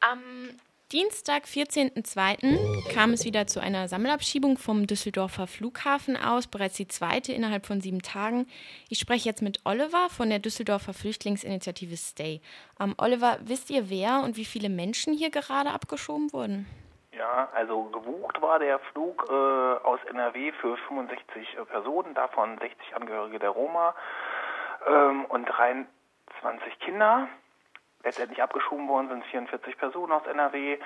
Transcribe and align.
Am 0.00 0.22
Dienstag, 0.92 1.44
14.02. 1.44 2.94
kam 2.94 3.12
es 3.12 3.24
wieder 3.24 3.48
zu 3.48 3.60
einer 3.60 3.88
Sammelabschiebung 3.88 4.56
vom 4.56 4.86
Düsseldorfer 4.86 5.46
Flughafen 5.46 6.16
aus, 6.16 6.46
bereits 6.46 6.76
die 6.76 6.86
zweite 6.86 7.32
innerhalb 7.32 7.66
von 7.66 7.80
sieben 7.80 8.00
Tagen. 8.00 8.46
Ich 8.88 9.00
spreche 9.00 9.28
jetzt 9.28 9.42
mit 9.42 9.60
Oliver 9.64 10.08
von 10.08 10.30
der 10.30 10.38
Düsseldorfer 10.38 10.94
Flüchtlingsinitiative 10.94 11.96
Stay. 11.96 12.40
Ähm, 12.80 12.94
Oliver, 12.96 13.38
wisst 13.42 13.70
ihr, 13.70 13.90
wer 13.90 14.22
und 14.24 14.36
wie 14.36 14.44
viele 14.44 14.68
Menschen 14.68 15.12
hier 15.12 15.30
gerade 15.30 15.70
abgeschoben 15.70 16.32
wurden? 16.32 16.66
Ja, 17.12 17.48
also 17.52 17.82
gebucht 17.84 18.40
war 18.40 18.60
der 18.60 18.78
Flug 18.92 19.26
äh, 19.28 19.32
aus 19.32 19.98
NRW 20.08 20.52
für 20.52 20.76
65 20.76 21.56
äh, 21.58 21.64
Personen, 21.64 22.14
davon 22.14 22.56
60 22.56 22.94
Angehörige 22.94 23.40
der 23.40 23.50
Roma 23.50 23.94
ähm, 24.86 25.24
und 25.24 25.44
23 25.46 26.78
Kinder. 26.78 27.28
Letztendlich 28.04 28.42
abgeschoben 28.42 28.88
worden 28.88 29.08
sind 29.08 29.24
44 29.26 29.76
Personen 29.76 30.12
aus 30.12 30.26
NRW, 30.26 30.78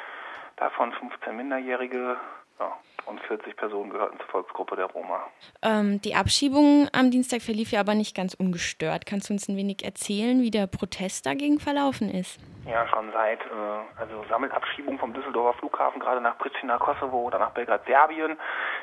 davon 0.56 0.92
15 0.92 1.36
Minderjährige 1.36 2.16
ja, 2.58 2.72
und 3.06 3.20
40 3.20 3.56
Personen 3.56 3.90
gehörten 3.90 4.18
zur 4.18 4.28
Volksgruppe 4.28 4.76
der 4.76 4.86
Roma. 4.86 5.26
Ähm, 5.62 6.00
die 6.02 6.14
Abschiebung 6.14 6.88
am 6.92 7.10
Dienstag 7.10 7.42
verlief 7.42 7.72
ja 7.72 7.80
aber 7.80 7.94
nicht 7.94 8.16
ganz 8.16 8.34
ungestört. 8.34 9.06
Kannst 9.06 9.28
du 9.28 9.34
uns 9.34 9.48
ein 9.48 9.56
wenig 9.56 9.84
erzählen, 9.84 10.40
wie 10.40 10.50
der 10.50 10.66
Protest 10.66 11.26
dagegen 11.26 11.58
verlaufen 11.58 12.10
ist? 12.10 12.38
Ja, 12.66 12.86
schon 12.88 13.10
seit, 13.12 13.40
äh, 13.40 14.00
also 14.00 14.24
Sammelabschiebung 14.28 14.98
vom 14.98 15.12
Düsseldorfer 15.12 15.58
Flughafen, 15.58 16.00
gerade 16.00 16.20
nach 16.20 16.38
Pristina, 16.38 16.78
Kosovo 16.78 17.22
oder 17.22 17.38
nach 17.38 17.50
Belgrad, 17.50 17.84
Serbien, 17.86 18.36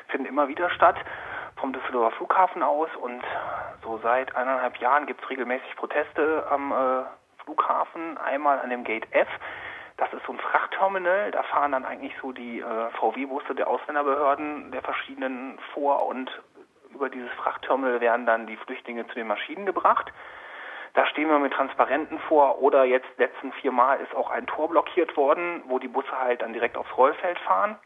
finden 0.08 0.26
immer 0.26 0.48
wieder 0.48 0.70
statt 0.70 0.96
vom 1.56 1.72
Düsseldorfer 1.72 2.16
Flughafen 2.16 2.62
aus 2.62 2.88
und 3.00 3.22
so 3.82 3.98
seit 4.02 4.34
eineinhalb 4.36 4.76
Jahren 4.78 5.06
gibt 5.06 5.22
es 5.22 5.30
regelmäßig 5.30 5.76
Proteste 5.76 6.46
am 6.50 6.72
äh, 6.72 7.04
Flughafen, 7.50 8.16
einmal 8.18 8.60
an 8.60 8.70
dem 8.70 8.84
Gate 8.84 9.06
F. 9.12 9.28
Das 9.96 10.12
ist 10.12 10.24
so 10.24 10.32
ein 10.32 10.38
Frachtterminal, 10.38 11.30
da 11.32 11.42
fahren 11.42 11.72
dann 11.72 11.84
eigentlich 11.84 12.14
so 12.22 12.32
die 12.32 12.60
äh, 12.60 12.90
VW-Busse 12.92 13.54
der 13.54 13.68
Ausländerbehörden 13.68 14.70
der 14.70 14.82
verschiedenen 14.82 15.58
vor 15.74 16.06
und 16.06 16.30
über 16.94 17.10
dieses 17.10 17.30
Frachtterminal 17.32 18.00
werden 18.00 18.24
dann 18.24 18.46
die 18.46 18.56
Flüchtlinge 18.56 19.06
zu 19.08 19.14
den 19.14 19.26
Maschinen 19.26 19.66
gebracht. 19.66 20.12
Da 20.94 21.06
stehen 21.06 21.28
wir 21.28 21.38
mit 21.38 21.52
Transparenten 21.52 22.18
vor 22.20 22.62
oder 22.62 22.84
jetzt 22.84 23.08
letzten 23.18 23.52
viermal 23.52 24.00
ist 24.00 24.14
auch 24.14 24.30
ein 24.30 24.46
Tor 24.46 24.68
blockiert 24.68 25.16
worden, 25.16 25.62
wo 25.66 25.78
die 25.78 25.88
Busse 25.88 26.18
halt 26.18 26.42
dann 26.42 26.52
direkt 26.52 26.76
aufs 26.76 26.96
Rollfeld 26.96 27.38
fahren. 27.40 27.76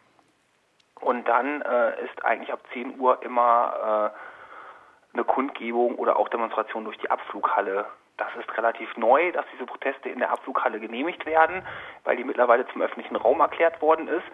Und 1.01 1.27
dann 1.27 1.63
äh, 1.63 2.05
ist 2.05 2.25
eigentlich 2.25 2.53
ab 2.53 2.61
10 2.73 3.01
Uhr 3.01 3.23
immer 3.23 4.13
äh, 4.15 5.17
eine 5.17 5.25
Kundgebung 5.25 5.97
oder 5.97 6.17
auch 6.17 6.29
Demonstration 6.29 6.85
durch 6.85 6.99
die 6.99 7.11
Abflughalle 7.11 7.87
das 8.17 8.29
ist 8.39 8.57
relativ 8.57 8.97
neu, 8.97 9.33
dass 9.33 9.45
diese 9.53 9.67
Proteste 9.67 10.09
in 10.09 10.19
der 10.19 10.31
Abflughalle 10.31 10.79
genehmigt 10.79 11.27
werden, 11.27 11.63
weil 12.05 12.17
die 12.17 12.25
mittlerweile 12.25 12.67
zum 12.69 12.83
öffentlichen 12.83 13.17
Raum 13.17 13.41
erklärt 13.41 13.81
worden 13.83 14.09
ist. 14.09 14.25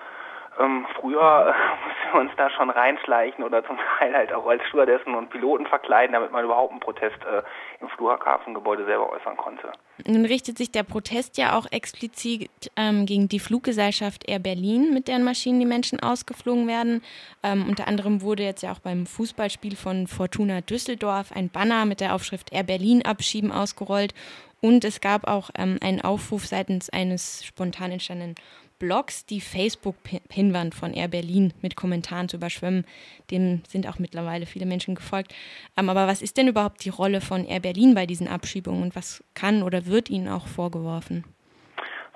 Ähm, 0.59 0.87
früher 0.99 1.21
äh, 1.55 1.89
mussten 1.89 2.13
wir 2.13 2.21
uns 2.21 2.31
da 2.37 2.51
schon 2.51 2.71
reinschleichen 2.71 3.45
oder 3.45 3.65
zum 3.65 3.79
Teil 3.99 4.15
halt 4.15 4.33
auch 4.33 4.47
als 4.47 4.63
Stewardessen 4.69 5.15
und 5.15 5.31
Piloten 5.31 5.67
verkleiden, 5.67 6.13
damit 6.13 6.33
man 6.33 6.45
überhaupt 6.45 6.73
einen 6.73 6.81
Protest 6.81 7.19
äh, 7.25 7.43
im 7.81 7.89
Flughafengebäude 7.91 8.85
selber 8.85 9.11
äußern 9.11 9.37
konnte. 9.37 9.73
Nun 10.07 10.25
richtet 10.25 10.59
sich 10.59 10.71
der 10.71 10.83
Protest 10.83 11.39
ja 11.39 11.57
auch 11.57 11.67
explizit 11.71 12.51
ähm, 12.77 13.07
gegen 13.07 13.29
die 13.29 13.39
Fluggesellschaft 13.39 14.29
Air 14.29 14.41
Berlin, 14.41 14.93
mit 14.93 15.09
deren 15.09 15.25
Maschinen 15.25 15.61
die 15.61 15.67
Menschen 15.67 16.01
ausgeflogen 16.01 16.67
werden. 16.67 17.03
Ähm, 17.43 17.67
unter 17.69 17.87
anderem 17.87 18.23
wurde 18.23 18.43
jetzt 18.43 18.63
ja 18.63 18.73
auch 18.73 18.81
beim 18.81 19.07
Fußballspiel 19.07 19.77
von 19.77 20.07
Fortuna 20.07 20.63
Düsseldorf 20.63 21.33
ein 21.35 21.51
Banner 21.51 21.85
mit 21.85 22.01
der 22.01 22.15
Aufschrift 22.15 22.53
Air 22.53 22.65
Berlin 22.65 23.05
abschieben 23.05 23.53
ausgerollt. 23.53 24.15
Und 24.63 24.85
es 24.85 25.01
gab 25.01 25.27
auch 25.27 25.51
ähm, 25.57 25.79
einen 25.83 26.03
Aufruf 26.03 26.47
seitens 26.47 26.91
eines 26.91 27.45
spontan 27.45 27.93
entstandenen 27.93 28.35
Blogs 28.81 29.27
die 29.27 29.41
Facebook-Pinwand 29.41 30.75
von 30.75 30.93
Air 30.93 31.07
Berlin 31.07 31.53
mit 31.63 31.77
Kommentaren 31.77 32.29
zu 32.29 32.39
überschwemmen. 32.39 32.85
Dem 33.31 33.63
sind 33.69 33.87
auch 33.87 34.01
mittlerweile 34.01 34.47
viele 34.47 34.67
Menschen 34.67 34.97
gefolgt. 34.97 35.33
Ähm, 35.77 35.89
aber 35.89 36.09
was 36.09 36.23
ist 36.23 36.37
denn 36.37 36.49
überhaupt 36.49 36.85
die 36.85 36.89
Rolle 36.89 37.21
von 37.21 37.45
Air 37.45 37.61
Berlin 37.61 37.95
bei 37.95 38.07
diesen 38.07 38.27
Abschiebungen 38.27 38.83
und 38.83 38.97
was 38.97 39.23
kann 39.35 39.63
oder 39.63 39.87
wird 39.87 40.11
ihnen 40.11 40.29
auch 40.29 40.49
vorgeworfen? 40.49 41.25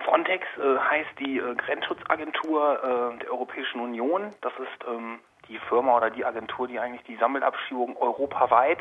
Frontex 0.04 0.44
äh, 0.56 0.78
heißt 0.78 1.20
die 1.20 1.38
äh, 1.38 1.54
Grenzschutzagentur 1.54 3.14
äh, 3.14 3.18
der 3.20 3.30
Europäischen 3.30 3.80
Union. 3.80 4.30
Das 4.40 4.52
ist 4.54 4.88
ähm, 4.88 5.20
die 5.48 5.58
Firma 5.68 5.96
oder 5.96 6.10
die 6.10 6.24
Agentur, 6.24 6.66
die 6.66 6.78
eigentlich 6.78 7.04
die 7.04 7.16
Sammelabschiebung 7.16 7.96
europaweit 7.96 8.78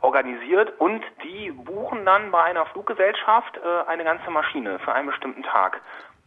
organisiert 0.00 0.78
und 0.80 1.02
die 1.22 1.50
buchen 1.50 2.04
dann 2.04 2.30
bei 2.30 2.42
einer 2.42 2.66
Fluggesellschaft 2.66 3.56
äh, 3.56 3.88
eine 3.88 4.04
ganze 4.04 4.30
Maschine 4.30 4.78
für 4.80 4.92
einen 4.92 5.06
bestimmten 5.06 5.42
Tag. 5.42 5.80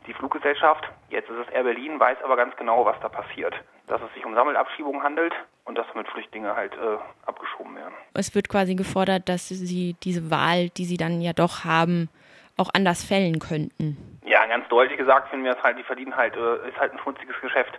Die 0.07 0.13
Fluggesellschaft, 0.13 0.89
jetzt 1.09 1.29
ist 1.29 1.37
es 1.37 1.53
Air 1.53 1.63
Berlin, 1.63 1.99
weiß 1.99 2.17
aber 2.23 2.37
ganz 2.37 2.55
genau, 2.55 2.85
was 2.85 2.99
da 3.01 3.09
passiert. 3.09 3.53
Dass 3.87 4.01
es 4.01 4.13
sich 4.13 4.25
um 4.25 4.33
Sammelabschiebungen 4.33 5.03
handelt 5.03 5.33
und 5.65 5.77
dass 5.77 5.85
damit 5.93 6.07
Flüchtlinge 6.09 6.55
halt 6.55 6.73
äh, 6.73 6.97
abgeschoben 7.25 7.75
werden. 7.75 7.93
Es 8.13 8.33
wird 8.33 8.47
quasi 8.49 8.75
gefordert, 8.75 9.27
dass 9.27 9.49
sie 9.49 9.95
diese 10.03 10.31
Wahl, 10.31 10.69
die 10.69 10.85
sie 10.85 10.97
dann 10.97 11.21
ja 11.21 11.33
doch 11.33 11.65
haben, 11.65 12.09
auch 12.57 12.69
anders 12.73 13.03
fällen 13.03 13.39
könnten. 13.39 14.19
Ja, 14.25 14.45
ganz 14.47 14.67
deutlich 14.69 14.97
gesagt 14.97 15.29
finden 15.29 15.45
wir 15.45 15.55
es 15.55 15.63
halt, 15.63 15.77
die 15.77 15.83
verdienen 15.83 16.15
halt, 16.15 16.35
äh, 16.35 16.69
ist 16.69 16.79
halt 16.79 16.93
ein 16.93 16.99
schmutziges 16.99 17.35
Geschäft. 17.41 17.77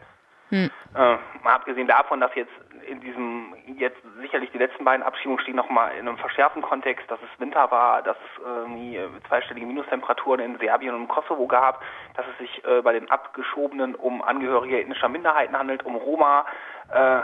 Hm. 0.50 0.70
Äh, 0.94 1.16
mal 1.42 1.54
abgesehen 1.54 1.88
davon, 1.88 2.20
dass 2.20 2.34
jetzt 2.34 2.52
in 2.86 3.00
diesem, 3.00 3.54
jetzt 3.78 3.98
sicherlich 4.38 4.52
die 4.52 4.58
letzten 4.58 4.84
beiden 4.84 5.02
Abschiebungen 5.02 5.40
stehen 5.40 5.56
nochmal 5.56 5.92
in 5.98 6.06
einem 6.06 6.16
verschärften 6.16 6.62
Kontext, 6.62 7.10
dass 7.10 7.18
es 7.20 7.40
Winter 7.40 7.70
war, 7.70 8.02
dass 8.02 8.16
es 8.16 8.44
irgendwie 8.44 9.00
zweistellige 9.26 9.66
Minustemperaturen 9.66 10.40
in 10.40 10.58
Serbien 10.58 10.94
und 10.94 11.02
im 11.02 11.08
Kosovo 11.08 11.46
gab, 11.46 11.82
dass 12.14 12.24
es 12.32 12.38
sich 12.38 12.64
äh, 12.64 12.82
bei 12.82 12.92
den 12.92 13.10
Abgeschobenen 13.10 13.94
um 13.96 14.22
Angehörige 14.22 14.80
ethnischer 14.80 15.08
Minderheiten 15.08 15.58
handelt, 15.58 15.84
um 15.84 15.96
Roma. 15.96 16.46
Äh, 16.92 17.20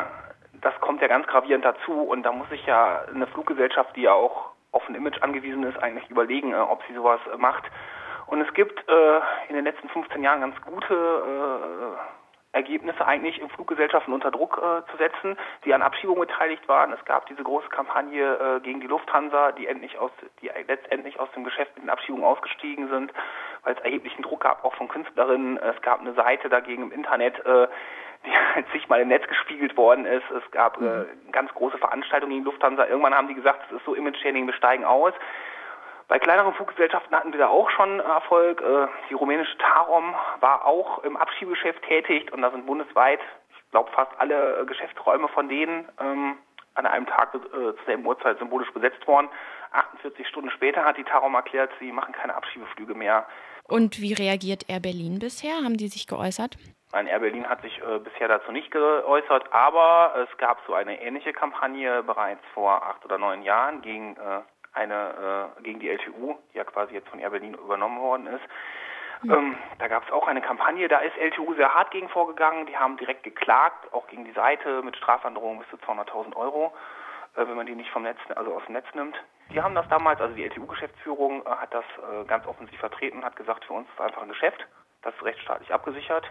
das 0.60 0.74
kommt 0.80 1.02
ja 1.02 1.08
ganz 1.08 1.26
gravierend 1.26 1.64
dazu 1.64 1.92
und 1.92 2.24
da 2.24 2.32
muss 2.32 2.48
sich 2.48 2.64
ja 2.66 3.02
eine 3.14 3.26
Fluggesellschaft, 3.28 3.94
die 3.96 4.02
ja 4.02 4.12
auch 4.12 4.50
auf 4.72 4.88
ein 4.88 4.94
Image 4.96 5.22
angewiesen 5.22 5.62
ist, 5.64 5.78
eigentlich 5.80 6.10
überlegen, 6.10 6.52
äh, 6.52 6.56
ob 6.56 6.82
sie 6.88 6.94
sowas 6.94 7.20
macht. 7.38 7.64
Und 8.26 8.40
es 8.40 8.52
gibt 8.54 8.76
äh, 8.88 9.20
in 9.48 9.54
den 9.54 9.64
letzten 9.64 9.88
15 9.88 10.22
Jahren 10.22 10.40
ganz 10.40 10.60
gute 10.62 10.94
äh, 10.94 12.23
Ergebnisse 12.54 13.04
eigentlich 13.06 13.40
in 13.40 13.48
Fluggesellschaften 13.50 14.14
unter 14.14 14.30
Druck 14.30 14.58
äh, 14.58 14.90
zu 14.90 14.96
setzen, 14.96 15.36
die 15.64 15.74
an 15.74 15.82
Abschiebungen 15.82 16.20
beteiligt 16.20 16.66
waren. 16.68 16.92
Es 16.92 17.04
gab 17.04 17.26
diese 17.26 17.42
große 17.42 17.68
Kampagne 17.68 18.34
äh, 18.34 18.60
gegen 18.60 18.80
die 18.80 18.86
Lufthansa, 18.86 19.52
die 19.52 19.66
endlich 19.66 19.98
aus, 19.98 20.12
die 20.40 20.50
letztendlich 20.66 21.18
aus 21.18 21.30
dem 21.32 21.44
Geschäft 21.44 21.74
mit 21.74 21.84
den 21.84 21.90
Abschiebungen 21.90 22.24
ausgestiegen 22.24 22.88
sind, 22.88 23.12
weil 23.64 23.74
es 23.74 23.80
erheblichen 23.80 24.22
Druck 24.22 24.40
gab, 24.40 24.64
auch 24.64 24.74
von 24.74 24.88
Künstlerinnen. 24.88 25.58
Es 25.58 25.80
gab 25.82 26.00
eine 26.00 26.14
Seite 26.14 26.48
dagegen 26.48 26.84
im 26.84 26.92
Internet, 26.92 27.44
äh, 27.44 27.66
die 28.24 28.30
halt 28.54 28.66
sich 28.72 28.88
mal 28.88 29.00
im 29.00 29.08
Netz 29.08 29.26
gespiegelt 29.26 29.76
worden 29.76 30.06
ist. 30.06 30.30
Es 30.30 30.48
gab 30.52 30.80
äh, 30.80 30.84
mhm. 30.84 31.32
ganz 31.32 31.52
große 31.54 31.78
Veranstaltungen 31.78 32.32
gegen 32.32 32.44
Lufthansa. 32.44 32.86
Irgendwann 32.86 33.14
haben 33.14 33.28
die 33.28 33.34
gesagt, 33.34 33.64
es 33.66 33.78
ist 33.78 33.84
so 33.84 33.94
Image-Shaming, 33.94 34.46
wir 34.46 34.54
steigen 34.54 34.84
aus. 34.84 35.12
Bei 36.08 36.18
kleineren 36.18 36.52
Fluggesellschaften 36.54 37.16
hatten 37.16 37.32
wir 37.32 37.38
da 37.38 37.48
auch 37.48 37.70
schon 37.70 38.00
Erfolg. 38.00 38.60
Äh, 38.60 38.88
die 39.08 39.14
rumänische 39.14 39.56
Tarom 39.58 40.14
war 40.40 40.66
auch 40.66 41.02
im 41.04 41.16
Abschiebegeschäft 41.16 41.82
tätig 41.82 42.32
und 42.32 42.42
da 42.42 42.50
sind 42.50 42.66
bundesweit, 42.66 43.20
ich 43.50 43.70
glaube, 43.70 43.90
fast 43.92 44.12
alle 44.18 44.64
Geschäftsräume 44.66 45.28
von 45.28 45.48
denen 45.48 45.88
ähm, 46.00 46.36
an 46.74 46.86
einem 46.86 47.06
Tag 47.06 47.34
äh, 47.34 47.40
zur 47.40 47.76
selben 47.86 48.06
Uhrzeit 48.06 48.38
symbolisch 48.38 48.70
besetzt 48.72 49.06
worden. 49.06 49.28
48 49.72 50.28
Stunden 50.28 50.50
später 50.50 50.84
hat 50.84 50.96
die 50.96 51.04
Tarom 51.04 51.34
erklärt, 51.34 51.70
sie 51.80 51.90
machen 51.90 52.12
keine 52.12 52.34
Abschiebeflüge 52.34 52.94
mehr. 52.94 53.26
Und 53.66 54.00
wie 54.00 54.12
reagiert 54.12 54.68
Air 54.68 54.80
Berlin 54.80 55.18
bisher? 55.18 55.56
Haben 55.64 55.78
die 55.78 55.88
sich 55.88 56.06
geäußert? 56.06 56.56
Nein, 56.92 57.06
Air 57.06 57.20
Berlin 57.20 57.48
hat 57.48 57.62
sich 57.62 57.80
äh, 57.80 57.98
bisher 57.98 58.28
dazu 58.28 58.52
nicht 58.52 58.70
geäußert, 58.70 59.52
aber 59.52 60.14
es 60.22 60.36
gab 60.38 60.58
so 60.66 60.74
eine 60.74 61.00
ähnliche 61.00 61.32
Kampagne 61.32 62.02
bereits 62.02 62.42
vor 62.52 62.82
acht 62.84 63.04
oder 63.04 63.18
neun 63.18 63.42
Jahren 63.42 63.82
gegen 63.82 64.16
äh, 64.16 64.42
eine 64.74 65.50
äh, 65.58 65.62
gegen 65.62 65.80
die 65.80 65.88
LTU, 65.88 66.36
die 66.52 66.58
ja 66.58 66.64
quasi 66.64 66.94
jetzt 66.94 67.08
von 67.08 67.18
Air 67.18 67.30
Berlin 67.30 67.54
übernommen 67.54 68.00
worden 68.00 68.26
ist. 68.26 68.44
Ja. 69.22 69.36
Ähm, 69.36 69.56
da 69.78 69.88
gab 69.88 70.04
es 70.04 70.12
auch 70.12 70.26
eine 70.26 70.42
Kampagne, 70.42 70.88
da 70.88 70.98
ist 70.98 71.16
LTU 71.16 71.54
sehr 71.54 71.74
hart 71.74 71.90
gegen 71.90 72.08
vorgegangen. 72.08 72.66
Die 72.66 72.76
haben 72.76 72.96
direkt 72.96 73.22
geklagt, 73.22 73.92
auch 73.92 74.06
gegen 74.08 74.24
die 74.24 74.32
Seite 74.32 74.82
mit 74.82 74.96
Strafandrohungen 74.96 75.60
bis 75.60 75.68
zu 75.70 75.76
200.000 75.86 76.36
Euro, 76.36 76.72
äh, 77.36 77.46
wenn 77.46 77.56
man 77.56 77.66
die 77.66 77.74
nicht 77.74 77.90
vom 77.90 78.02
Netz, 78.02 78.18
also 78.34 78.54
aus 78.54 78.64
dem 78.66 78.74
Netz 78.74 78.86
nimmt. 78.94 79.16
Die 79.52 79.62
haben 79.62 79.74
das 79.74 79.88
damals, 79.88 80.20
also 80.20 80.34
die 80.34 80.44
LTU-Geschäftsführung 80.44 81.46
äh, 81.46 81.50
hat 81.50 81.72
das 81.72 81.84
äh, 81.98 82.24
ganz 82.26 82.46
offensiv 82.46 82.78
vertreten, 82.78 83.24
hat 83.24 83.36
gesagt, 83.36 83.64
für 83.64 83.74
uns 83.74 83.88
ist 83.88 83.94
es 83.94 84.00
einfach 84.00 84.22
ein 84.22 84.28
Geschäft, 84.28 84.66
das 85.02 85.14
ist 85.14 85.24
rechtsstaatlich 85.24 85.72
abgesichert. 85.72 86.30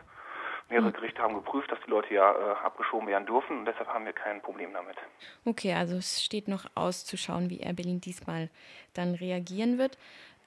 Mehrere 0.69 0.87
hm. 0.87 0.93
Gerichte 0.93 1.21
haben 1.21 1.35
geprüft, 1.35 1.71
dass 1.71 1.79
die 1.85 1.89
Leute 1.89 2.13
ja 2.13 2.31
äh, 2.31 2.65
abgeschoben 2.65 3.07
werden 3.07 3.25
dürfen 3.25 3.59
und 3.59 3.65
deshalb 3.65 3.87
haben 3.87 4.05
wir 4.05 4.13
kein 4.13 4.41
Problem 4.41 4.73
damit. 4.73 4.95
Okay, 5.45 5.73
also 5.73 5.97
es 5.97 6.23
steht 6.23 6.47
noch 6.47 6.65
auszuschauen, 6.75 7.49
wie 7.49 7.59
Air 7.59 7.73
Berlin 7.73 8.01
diesmal 8.01 8.49
dann 8.93 9.15
reagieren 9.15 9.77
wird. 9.77 9.97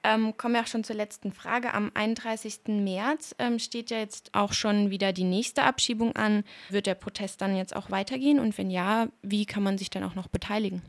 Ähm, 0.03 0.37
kommen 0.37 0.53
wir 0.53 0.61
auch 0.61 0.67
schon 0.67 0.83
zur 0.83 0.95
letzten 0.95 1.33
Frage. 1.33 1.73
Am 1.73 1.91
31. 1.93 2.67
März 2.67 3.35
ähm, 3.39 3.59
steht 3.59 3.89
ja 3.89 3.97
jetzt 3.97 4.29
auch 4.33 4.53
schon 4.53 4.89
wieder 4.89 5.11
die 5.11 5.23
nächste 5.23 5.63
Abschiebung 5.63 6.15
an. 6.15 6.43
Wird 6.69 6.85
der 6.85 6.95
Protest 6.95 7.41
dann 7.41 7.55
jetzt 7.55 7.75
auch 7.75 7.91
weitergehen? 7.91 8.39
Und 8.39 8.57
wenn 8.57 8.69
ja, 8.69 9.07
wie 9.21 9.45
kann 9.45 9.63
man 9.63 9.77
sich 9.77 9.89
dann 9.89 10.03
auch 10.03 10.15
noch 10.15 10.27
beteiligen? 10.27 10.81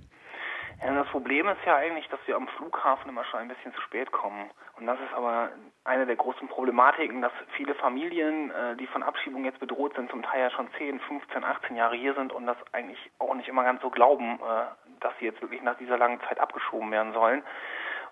Das 0.80 1.08
Problem 1.08 1.48
ist 1.48 1.64
ja 1.66 1.76
eigentlich, 1.76 2.08
dass 2.08 2.20
wir 2.26 2.36
am 2.36 2.46
Flughafen 2.48 3.08
immer 3.08 3.24
schon 3.24 3.40
ein 3.40 3.48
bisschen 3.48 3.74
zu 3.74 3.80
spät 3.80 4.12
kommen. 4.12 4.48
Und 4.76 4.86
das 4.86 4.98
ist 5.00 5.12
aber 5.12 5.50
eine 5.84 6.06
der 6.06 6.14
großen 6.14 6.46
Problematiken, 6.46 7.20
dass 7.20 7.32
viele 7.56 7.74
Familien, 7.74 8.52
äh, 8.52 8.76
die 8.76 8.86
von 8.86 9.02
Abschiebung 9.02 9.44
jetzt 9.44 9.58
bedroht 9.58 9.94
sind, 9.96 10.08
zum 10.10 10.22
Teil 10.22 10.42
ja 10.42 10.50
schon 10.50 10.68
10, 10.78 11.00
15, 11.00 11.42
18 11.42 11.76
Jahre 11.76 11.96
hier 11.96 12.14
sind 12.14 12.32
und 12.32 12.46
das 12.46 12.56
eigentlich 12.72 12.98
auch 13.18 13.34
nicht 13.34 13.48
immer 13.48 13.64
ganz 13.64 13.82
so 13.82 13.90
glauben, 13.90 14.38
äh, 14.38 15.00
dass 15.00 15.12
sie 15.18 15.24
jetzt 15.24 15.42
wirklich 15.42 15.62
nach 15.62 15.76
dieser 15.78 15.98
langen 15.98 16.20
Zeit 16.28 16.38
abgeschoben 16.38 16.92
werden 16.92 17.12
sollen. 17.12 17.42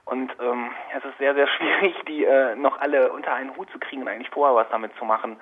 Und 0.04 0.34
ähm, 0.40 0.70
es 0.96 1.04
ist 1.04 1.18
sehr, 1.18 1.34
sehr 1.34 1.46
schwierig, 1.56 1.94
die 2.08 2.24
äh, 2.24 2.56
noch 2.56 2.80
alle 2.80 3.12
unter 3.12 3.32
einen 3.32 3.56
Hut 3.56 3.70
zu 3.70 3.78
kriegen 3.78 4.02
und 4.02 4.08
eigentlich 4.08 4.30
vorher 4.30 4.56
was 4.56 4.68
damit 4.70 4.92
zu 4.96 5.04
machen. 5.04 5.40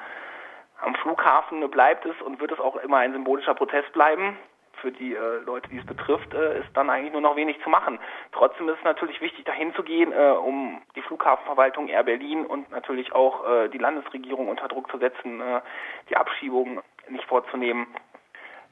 Am 0.83 0.95
Flughafen 0.97 1.71
bleibt 1.71 2.05
es 2.05 2.21
und 2.21 2.41
wird 2.41 2.53
es 2.53 2.61
auch 2.61 2.77
immer 2.77 2.99
ein 2.99 3.13
symbolischer 3.13 3.55
Protest 3.55 3.93
bleiben 3.95 4.37
für 4.85 4.93
die 4.93 5.15
äh, 5.15 5.39
Leute, 5.47 5.71
die 5.71 5.79
es 5.79 5.87
betrifft, 5.87 6.35
äh, 6.35 6.61
ist 6.61 6.69
dann 6.75 6.91
eigentlich 6.91 7.13
nur 7.13 7.23
noch 7.23 7.37
wenig 7.37 7.59
zu 7.63 7.71
machen. 7.71 7.99
Trotzdem 8.33 8.69
ist 8.69 8.79
es 8.79 8.85
natürlich 8.85 9.19
wichtig, 9.23 9.47
dahin 9.47 9.75
zu 9.75 9.83
gehen, 9.83 10.13
äh, 10.13 10.33
um 10.33 10.83
die 10.95 11.01
Flughafenverwaltung 11.01 11.89
Air 11.89 12.05
Berlin 12.05 12.45
und 12.45 12.71
natürlich 12.71 13.13
auch 13.15 13.49
äh, 13.49 13.69
die 13.69 13.79
Landesregierung 13.79 14.49
unter 14.49 14.69
Druck 14.69 14.91
zu 14.91 14.99
setzen, 14.99 15.41
äh, 15.41 15.63
die 16.11 16.19
Abschiebung 16.19 16.83
nicht 17.09 17.25
vorzunehmen. 17.25 17.87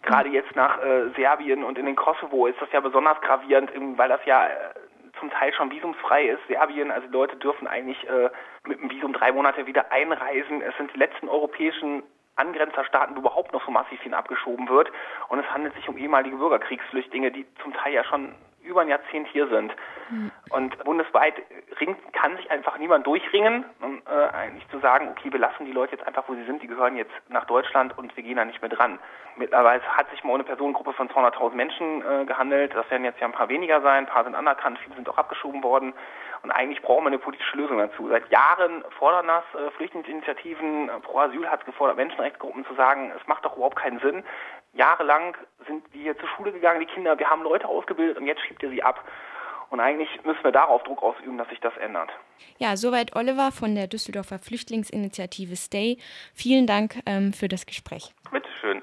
Gerade 0.03 0.29
jetzt 0.29 0.55
nach 0.55 0.83
äh, 0.83 1.09
Serbien 1.17 1.65
und 1.65 1.79
in 1.79 1.87
den 1.87 1.97
Kosovo 1.97 2.47
ist 2.47 2.61
das 2.61 2.71
ja 2.73 2.81
besonders 2.81 3.19
gravierend, 3.23 3.71
weil 3.97 4.11
das 4.11 4.21
ja 4.27 4.49
zum 5.19 5.31
Teil 5.31 5.55
schon 5.55 5.71
visumsfrei 5.71 6.27
ist. 6.27 6.47
Serbien, 6.49 6.91
also 6.91 7.09
Leute 7.09 7.37
dürfen 7.37 7.69
eigentlich 7.69 7.99
mit 8.67 8.81
dem 8.81 8.91
Visum 8.91 9.13
drei 9.13 9.31
Monate 9.31 9.67
wieder 9.67 9.93
einreisen. 9.93 10.63
Es 10.63 10.77
sind 10.79 10.93
die 10.95 10.99
letzten 10.99 11.29
europäischen 11.29 12.03
Angrenzerstaaten 12.37 13.17
überhaupt 13.17 13.53
noch 13.53 13.65
so 13.65 13.71
massiv 13.71 14.01
hin 14.01 14.15
abgeschoben 14.15 14.69
wird. 14.69 14.91
Und 15.29 15.39
es 15.39 15.51
handelt 15.51 15.75
sich 15.75 15.89
um 15.89 15.97
ehemalige 15.97 16.37
Bürgerkriegsflüchtlinge, 16.37 17.31
die 17.31 17.47
zum 17.63 17.73
Teil 17.75 17.95
ja 17.95 18.05
schon 18.05 18.35
über 18.63 18.83
ein 18.83 18.89
Jahrzehnt 18.89 19.29
hier 19.29 19.49
sind. 19.49 19.75
Und 20.51 20.79
bundesweit 20.85 21.35
ringt, 21.81 21.97
kann 22.13 22.37
sich 22.37 22.51
einfach 22.51 22.77
niemand 22.79 23.07
durchringen, 23.07 23.65
um 23.81 24.03
äh, 24.07 24.37
eigentlich 24.37 24.69
zu 24.69 24.79
sagen, 24.81 25.09
okay, 25.09 25.33
wir 25.33 25.41
lassen 25.41 25.65
die 25.65 25.73
Leute 25.73 25.97
jetzt 25.97 26.07
einfach, 26.07 26.25
wo 26.29 26.35
sie 26.35 26.45
sind, 26.45 26.63
die 26.63 26.67
gehören 26.67 26.97
jetzt 26.97 27.13
nach 27.29 27.47
Deutschland 27.47 27.97
und 27.97 28.15
wir 28.15 28.23
gehen 28.23 28.37
da 28.37 28.45
nicht 28.45 28.61
mehr 28.61 28.69
dran. 28.69 28.99
Mittlerweile 29.37 29.83
hat 29.83 30.11
sich 30.11 30.23
mal 30.25 30.35
eine 30.35 30.45
Personengruppe 30.45 30.93
von 30.93 31.09
200.000 31.09 31.55
Menschen 31.55 32.03
äh, 32.03 32.25
gehandelt. 32.27 32.75
Das 32.75 32.91
werden 32.91 33.05
jetzt 33.05 33.21
ja 33.21 33.27
ein 33.27 33.33
paar 33.33 33.49
weniger 33.49 33.81
sein, 33.81 34.05
ein 34.05 34.07
paar 34.07 34.25
sind 34.25 34.35
anerkannt, 34.35 34.79
viele 34.81 34.97
sind 34.97 35.09
auch 35.09 35.17
abgeschoben 35.17 35.63
worden. 35.63 35.95
Und 36.43 36.51
eigentlich 36.51 36.83
brauchen 36.83 37.05
wir 37.05 37.09
eine 37.09 37.19
politische 37.19 37.57
Lösung 37.57 37.79
dazu. 37.79 38.09
Seit 38.09 38.31
Jahren 38.31 38.85
fordern 38.99 39.29
das 39.29 39.45
äh, 39.55 39.71
Flüchtlingsinitiativen, 39.73 40.91
Pro 41.03 41.21
Asyl 41.21 41.49
hat 41.49 41.65
gefordert, 41.65 41.97
Menschenrechtsgruppen 41.97 42.67
zu 42.67 42.75
sagen, 42.75 43.13
es 43.19 43.27
macht 43.27 43.45
doch 43.45 43.57
überhaupt 43.57 43.77
keinen 43.77 44.01
Sinn. 44.01 44.25
Jahrelang 44.75 45.37
sind 45.67 45.85
wir 45.93 46.17
zur 46.19 46.29
Schule 46.31 46.53
gegangen, 46.53 46.81
die 46.81 46.87
Kinder, 46.87 47.19
wir 47.19 47.29
haben 47.29 47.43
Leute 47.43 47.69
ausgebildet 47.69 48.17
und 48.19 48.27
jetzt 48.27 48.41
schiebt 48.43 48.63
ihr 48.63 48.71
sie 48.71 48.83
ab. 48.83 49.05
Und 49.71 49.81
eigentlich 49.81 50.09
müssen 50.25 50.45
wir 50.45 50.53
darauf 50.53 50.83
Druck 50.83 51.03
ausüben, 51.03 51.39
dass 51.39 51.49
sich 51.49 51.61
das 51.61 51.75
ändert. 51.79 52.11
Ja, 52.59 52.77
soweit 52.77 53.17
Oliver 53.17 53.53
von 53.53 53.75
der 53.75 53.87
Düsseldorfer 53.87 54.39
Flüchtlingsinitiative 54.39 55.57
Stay. 55.57 55.97
Vielen 56.35 56.67
Dank 56.67 56.97
ähm, 57.07 57.33
für 57.33 57.49
das 57.49 57.65
Gespräch. 57.65 58.13
Bitteschön. 58.31 58.83